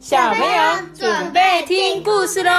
[0.00, 2.50] 小朋友准备听故事喽！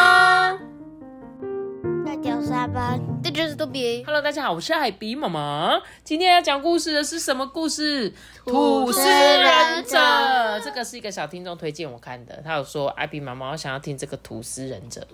[2.05, 4.03] 大家沙班，这就是多比。
[4.05, 5.81] Hello，大家好，我是海比妈妈。
[6.03, 8.13] 今天要讲故事的是什么故事？
[8.45, 15.07] 吐司忍者这个是一个小听众推荐我看的，他有说艾比妈妈，我想要听这个吐司忍者。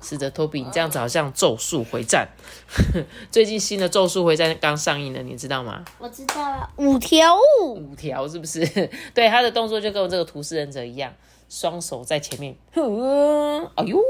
[0.00, 2.28] 是的，托比，你这样子好像《咒术回战》。
[3.32, 5.84] 最近新的《咒术回战》刚上映了，你知道吗？
[5.98, 7.74] 我知道了，五条悟。
[7.74, 8.60] 五条是不是？
[9.12, 11.12] 对，他的动作就跟我这个吐司忍者一样，
[11.52, 14.00] 双手在前面，哼， 哎呦，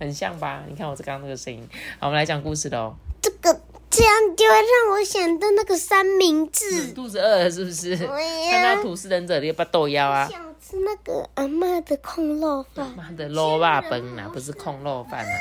[0.00, 0.64] 很像吧？
[0.68, 1.64] 你看我这刚刚那个声音。
[2.00, 2.92] 好，我们来讲故事喽。
[3.22, 6.88] 这个这样就会让我想到那个三明治。
[6.92, 7.96] 肚子饿了是不是？
[7.96, 8.06] 对
[8.46, 10.28] 呀看到吐司忍者，你要不要豆腰啊？
[10.28, 12.92] 想吃那个阿妈的空肉饭。
[12.96, 15.32] 妈的，肉霸崩啊，不是空肉饭啊！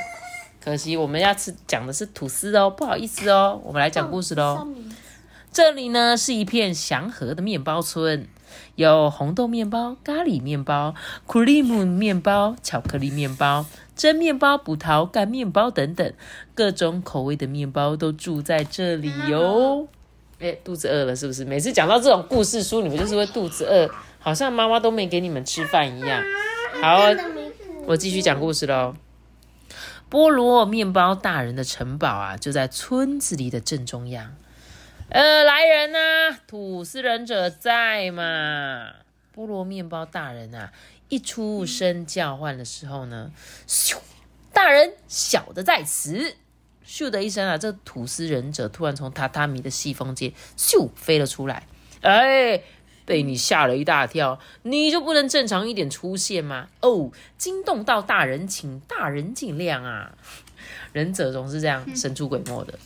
[0.64, 4.68] 可惜我们要吃讲的是吐司哦，不好意思哦，我们来讲故事喽。
[5.56, 8.28] 这里呢是一片祥和的面包村，
[8.76, 10.94] 有红豆面包、咖喱面包、
[11.26, 13.66] cream 面包、巧克力面包、
[13.96, 16.14] 蒸面包、葡萄干面包等等，
[16.54, 19.88] 各种口味的面包都住在这里哟。
[20.40, 21.46] 哎，肚子饿了是不是？
[21.46, 26.22] 每次讲到这种故事书，你们就是会肚子饿，好像妈妈都没给你们吃饭一样。
[26.82, 27.00] 好，
[27.88, 28.94] 我继续讲故事喽。
[30.12, 34.36] 菠萝面包大人的城堡啊，就在村子里的正中央。
[35.10, 38.92] 呃，来人呐、吐司忍者在嘛？
[39.36, 40.74] 菠萝面包大人啊，
[41.10, 43.32] 一出声叫唤的时候呢，
[43.68, 43.98] 咻，
[44.52, 46.36] 大人小的在此。
[46.86, 51.68] 咻的一声啊，这吐司忍者突然从榻榻米的细缝间咻飞了出来。
[52.02, 52.62] 哎，
[53.06, 56.68] 被你吓了一大跳，你就不能正常一点出现吗？
[56.82, 60.16] 哦，惊动到大人，请大人尽量啊！
[60.94, 62.78] 忍者总是这样神出鬼没的。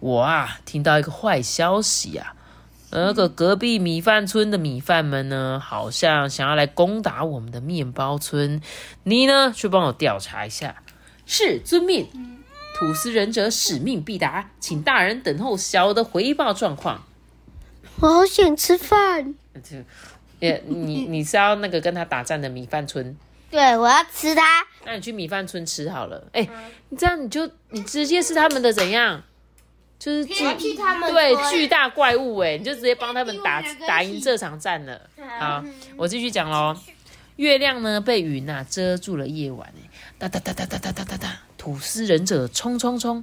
[0.00, 2.34] 我啊，听到一个坏消息啊，
[2.90, 8.60] 那个隔壁米饭村的米饭们呢，好像想要来攻打我们的面包村。
[9.04, 10.82] 你呢，去帮我调查一下。
[11.26, 12.08] 是，遵命。
[12.74, 17.04] 吐司忍者使命必达，请大人等候小的回报状况。
[18.00, 19.34] 我好想吃饭。
[19.62, 19.84] 这，
[20.40, 23.16] 也你你是要那个跟他打战的米饭村？
[23.50, 24.42] 对，我要吃它。
[24.84, 26.26] 那你去米饭村吃好了。
[26.32, 26.48] 哎、
[26.88, 29.22] 你这样你就你直接是他们的怎样？
[30.02, 30.56] 就是巨对
[31.48, 35.00] 巨大怪物哎，你就直接帮他们打打赢这场战了。
[35.38, 35.62] 好，
[35.96, 36.76] 我继续讲喽。
[37.36, 43.22] 月亮呢被云呐、遮住了夜晚哎，哒哒哒哒哒哒哒哒哒，吐司忍者冲冲冲！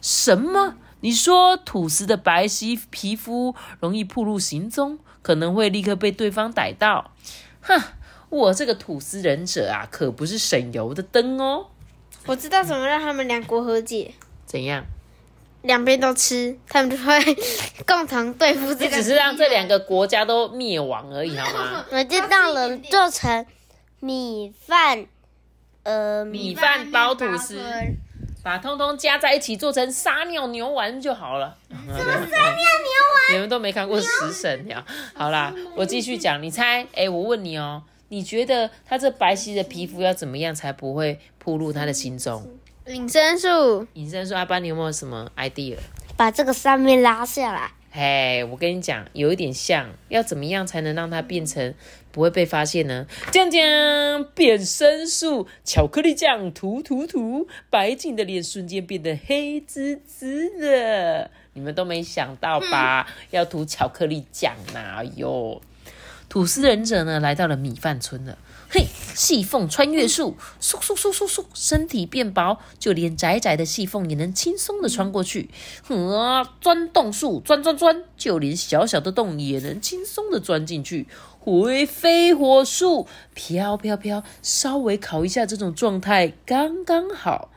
[0.00, 0.76] 什么？
[1.00, 7.12] 你说土司的白皙皮肤容易暴露行踪，可能会立刻被对方逮到？
[7.60, 7.78] 哼，
[8.30, 11.66] 我这个土司忍者啊，可不是省油的灯哦。
[12.24, 14.14] 我知道怎么让他们两国和解，
[14.46, 14.86] 怎样？
[15.66, 17.36] 两边都吃，他们就会
[17.86, 18.96] 共同对付这个。
[18.96, 21.84] 只是让这两个国家都灭亡而已，好吗？
[21.92, 23.44] 我知道了，做成
[24.00, 25.06] 米饭，
[25.82, 27.58] 呃，米饭包吐司，
[28.42, 31.56] 把通通加在一起做成撒尿牛丸就好了。
[31.68, 33.34] 什么撒尿牛丸？
[33.34, 34.84] 你们都没看过《食神呀》？
[35.18, 36.86] 好啦，我继续讲，你猜？
[36.94, 42.48] 哎，我问你哦，你觉得他这白皙的皮肤要怎么样才不会暴露他的行踪？
[42.88, 45.76] 隐身术，隐身术，阿班，你有没有什么 idea？
[46.16, 47.72] 把这个上面拉下来。
[47.90, 51.74] 嘿，我跟你讲，有一点像，要怎么样才能让它变成
[52.12, 53.04] 不会被发现呢？
[53.32, 53.60] 酱酱
[54.36, 61.28] 变身术，巧克力酱涂涂涂，白净的脸瞬间变得黑滋滋的。
[61.54, 63.08] 你们都没想到吧？
[63.32, 65.60] 要涂巧克力酱哪有？
[66.28, 68.38] 吐司忍者呢，来到了米饭村了。
[68.68, 75.50] 嘿，细缝穿越术，嗖嗖嗖嗖嗖，身体变薄，就连窄窄的细缝也能轻松的穿过去。
[75.88, 81.06] 啊，钻洞术，钻钻钻，就连小小的洞也能轻松的钻进去。
[81.38, 87.50] 回飞火术，飘飘飘，稍微烤一下这种状态刚刚好。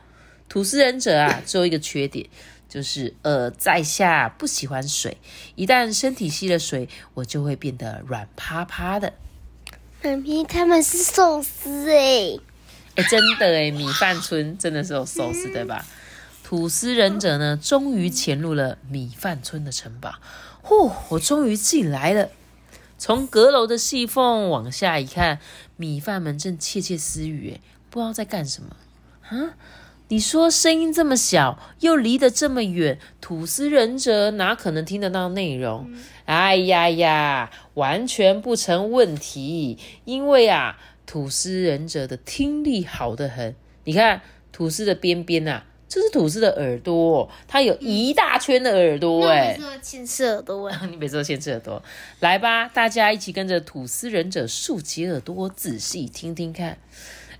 [0.48, 2.28] 吐司忍者啊，只有一个缺点，
[2.68, 5.18] 就是呃，在下不喜欢水，
[5.56, 9.12] 一旦身体吸了水，我就会变得软趴趴的。
[10.02, 12.38] 妈咪，他们是寿司哎，
[12.94, 15.84] 哎，真的哎，米饭村真的是有寿司对吧？
[16.42, 20.14] 吐司忍者呢，终于潜入了米饭村的城堡。
[20.62, 22.30] 呼，我终于进来了。
[22.98, 25.38] 从阁楼的细缝往下一看，
[25.76, 27.60] 米饭们正窃窃私语，哎，
[27.90, 28.76] 不知道在干什么。
[29.28, 29.54] 啊，
[30.10, 35.88] 你说声音这么小，又离得这么远，吐司忍者哪可能听得到内容？
[36.24, 40.76] 哎呀呀，完全不成问题，因为啊，
[41.06, 43.54] 吐司忍者的听力好得很。
[43.84, 44.20] 你看，
[44.50, 50.76] 吐司的边边呐、这是吐司的耳朵，它有一大圈的耳朵，哎、那我先吃耳朵哎。
[50.90, 51.80] 你每次都先吃耳朵，
[52.18, 56.78] 来吧，大家一起跟着吐司忍者竖起耳朵，仔细听听看。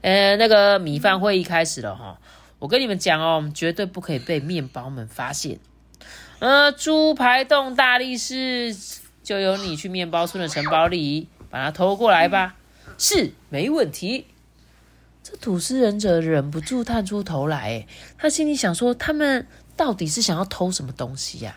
[0.03, 2.19] 呃，那个米饭会议开始了哈，
[2.61, 5.59] 我跟你们讲哦，我们绝对不可以被面包们发现。
[6.39, 8.77] 呃，猪排洞大力士，
[9.23, 12.57] 就由你去面包村的城堡里把它偷过来吧。
[12.99, 14.27] 是，没问题。
[15.23, 17.87] 这吐司忍者忍不住探出头来，
[18.19, 19.47] 他心里想说，他们
[19.77, 21.57] 到底是想要偷什么东西呀、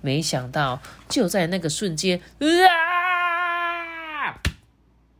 [0.00, 4.40] 没想到，就在那个瞬间，啊！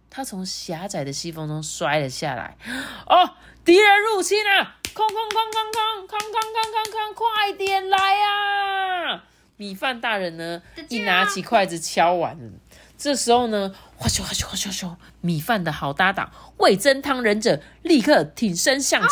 [0.09, 2.57] 他从狭窄的西缝中摔了下来。
[3.07, 3.35] 哦，
[3.65, 4.77] 敌人入侵了！
[4.93, 9.25] 空空空空空空空空空，快点来啊！
[9.57, 12.37] 米饭大人呢，一拿起筷子敲碗。
[12.99, 19.11] 这时候呢，哗咻哗咻哗咻咻，米饭的好搭档味增汤忍者立刻挺身向前，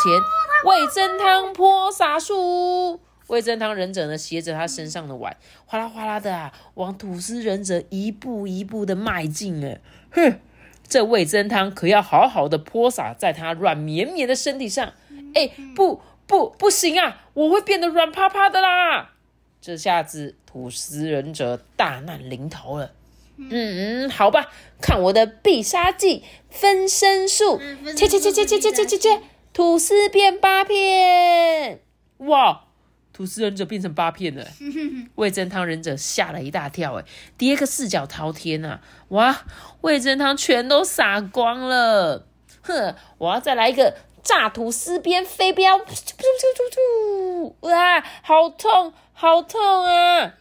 [0.64, 3.00] 味增汤泼洒术。
[3.28, 9.64] 味增汤忍者呢，携着他身上的碗，哗啦哗啦的啊，往吐司忍者一步一步的迈进。
[9.64, 9.80] 哎，
[10.10, 10.40] 哼，
[10.88, 14.92] 这味增汤可要好好的泼洒在他软绵绵的身体上。
[15.34, 19.12] 哎，不不不行啊，我会变得软趴趴的啦！
[19.60, 22.92] 这下子吐司忍者大难临头了。
[23.36, 27.60] 嗯嗯，好吧，看我的必杀技分身术，
[27.96, 29.20] 切切切切切切切切切，
[29.52, 31.80] 吐司变八片！
[32.18, 32.64] 哇，
[33.12, 34.44] 吐司忍者变成八片了，
[35.14, 37.04] 味增汤忍者吓了一大跳，哎，
[37.36, 39.44] 跌个四脚朝天呐、哇，
[39.82, 42.26] 味增汤全都洒光了，
[42.62, 50.34] 哼，我要再来一个炸吐司边飞镖，噗噗噗噗噗，哇，好痛，好痛啊！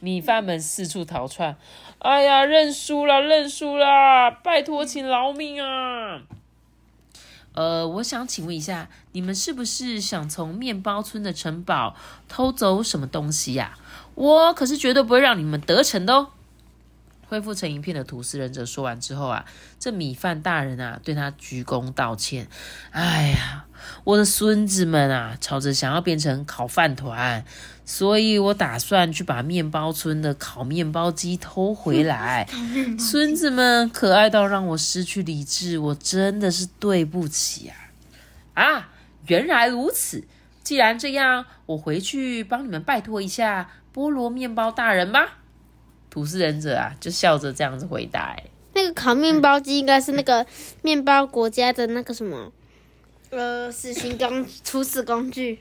[0.00, 1.56] 米饭们四处逃窜，
[1.98, 6.22] 哎呀，认输了，认输了，拜托，请饶命啊！
[7.54, 11.94] 呃，我想请问一下，你们是不是想从面包村的城堡
[12.28, 13.78] 偷走什么东西呀、
[14.16, 16.30] 我可是绝对不会让你们得逞的哦！
[17.28, 19.44] 恢复成一片的吐司忍者说完之后啊，
[19.78, 22.48] 这米饭大人啊对他鞠躬道歉。
[22.90, 23.66] 哎呀，
[24.04, 27.44] 我的孙子们啊，吵着想要变成烤饭团，
[27.84, 32.48] 所以我打算去把面包村的烤面包机偷回来。
[32.98, 37.76] 孙子们可爱到让我失去理智，我真的是对不起啊！
[38.54, 38.88] 啊，
[39.26, 40.24] 原来如此。
[40.62, 45.38] 既然这样，我回去帮你们拜托一下菠萝面包大人吧。
[46.14, 48.44] 吐司忍者啊，就笑着这样子回答、哎，
[48.74, 50.46] 那个烤面包机应该是那个
[50.80, 52.52] 面包国家的那个什么，
[53.30, 55.58] 呃，死刑工处死工具。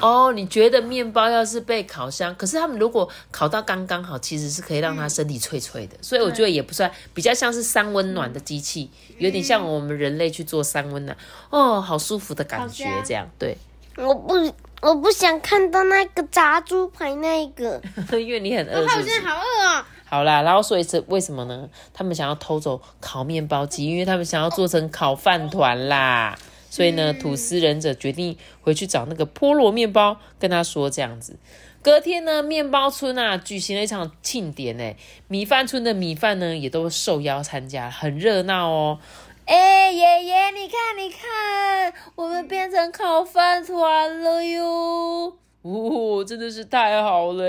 [0.00, 11.16] 哦，你觉得面包要是被烤箱，可是他们如果烤到刚刚好，其实是可以让它身体脆脆的，所以我觉得也不算，比较像是三温暖的机器，有点像我们人类去做三温暖，
[11.50, 13.56] 哦，好舒服的感觉这样对，
[13.96, 14.34] 我不，
[14.82, 17.80] 我不想看到那个炸猪排那个。
[18.12, 19.20] 因为你很饿，是不是？
[19.20, 19.88] 好饿啊！
[20.08, 21.68] 好啦，然后所以是为什么呢？
[21.92, 26.36] 他们想要偷走烤面包机，因为他们想要做成烤饭团啦。
[26.68, 31.36] 所以呢，吐司忍者决定回去找那个菠萝面包，跟他说这样子。
[31.82, 34.96] 隔天呢，面包村啊举行了一场庆典，哎，
[35.28, 38.98] 米饭村的米饭呢也都受邀参加，很热闹哦。
[39.46, 45.36] 哎，爷爷，你看，你看，我们变成烤饭团了哟！
[45.62, 47.44] 哦，真的是太好了！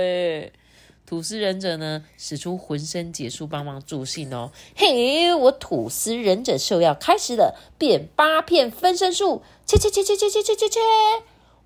[1.08, 4.52] 吐司忍者呢，使出浑身解数帮忙助兴哦。
[4.76, 10.80] 嘿，我吐司忍者秀要开始了，变八片分身术，切切切切切切切切切！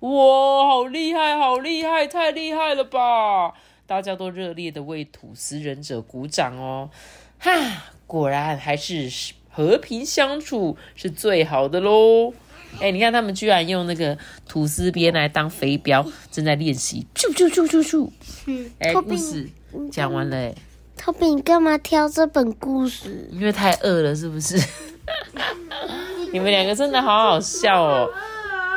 [0.00, 3.52] 哇，好厉害，好厉害，太厉害了吧！
[3.86, 6.88] 大家都热烈的为吐司忍者鼓掌哦。
[7.38, 7.50] 哈，
[8.06, 9.10] 果然还是
[9.52, 12.32] 和平相处是最好的喽。
[12.80, 14.16] 哎，你看他们居然用那个
[14.48, 18.08] 吐司边来当飞镖，正在练习，咻咻咻咻咻。
[18.46, 19.46] 嗯，哎，故事
[19.90, 20.54] 讲完了哎，
[20.96, 23.28] 托比，你干嘛挑这本故事？
[23.30, 24.56] 因为太饿了，是不是？
[26.32, 28.08] 你们两个真的好好笑哦！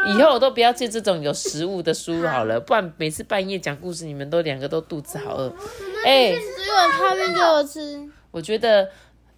[0.09, 5.55] 以后我都不要借这种有食物的书好了，不然每次半夜讲故事，你们都两个都肚子好饿。
[6.05, 8.07] 哎、只碗泡面给我吃。
[8.31, 8.89] 我觉得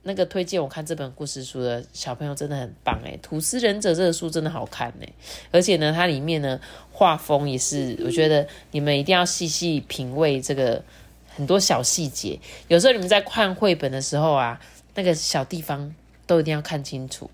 [0.07, 5.13] 那个推荐我看这本故事书的小朋友真的很棒哎，《吐司忍者》这个书真的好看诶，
[5.51, 6.57] 而且呢，它里面呢
[6.93, 10.81] 画风也是，我觉得你们一定要细细品味这个
[11.35, 12.39] 很多小细节。
[12.69, 14.59] 有时候你们在看绘本的时候啊，
[14.95, 15.93] 那个小地方
[16.25, 17.29] 都一定要看清楚。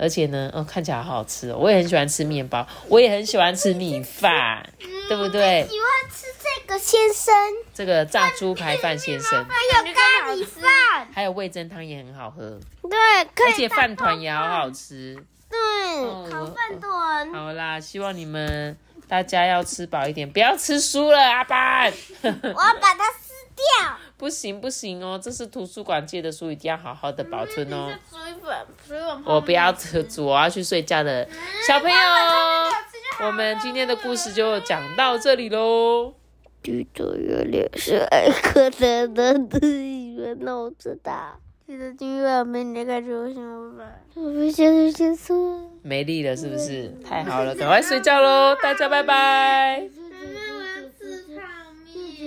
[0.00, 1.58] 而且呢，哦，看起来好好吃哦！
[1.58, 4.64] 我也很喜欢吃面包，我也很喜欢吃米饭，
[5.08, 5.66] 对不对？
[5.68, 7.34] 喜欢吃这个先生，
[7.74, 9.84] 这个炸猪排饭先生，还有
[10.28, 15.16] 咖喱饭，还有味增汤也很好喝，对，可以而且饭团也好好吃。
[15.48, 15.58] 对，
[16.04, 17.32] 哦烤饭团。
[17.32, 18.76] 好啦，希望你们
[19.08, 21.90] 大家要吃饱一点，不要吃书了，阿班。
[22.22, 23.96] 我要把它撕掉。
[24.18, 27.88] 不行不行哦，这是图书馆借的书，一定要好好的保存哦。
[29.24, 31.26] 我不要煮，我要去睡觉的。
[31.66, 31.96] 小朋友，
[33.24, 36.12] 我们今天的故事就讲到这里喽。
[36.68, 41.40] 记得月亮是爱可爱的自己我知道。
[41.66, 43.84] 记得订阅我们那个周星吧。
[44.14, 45.70] 我们现在结束。
[45.82, 46.92] 没力了是不是？
[47.02, 48.54] 太好了，赶快睡觉喽！
[48.62, 49.88] 大家拜拜。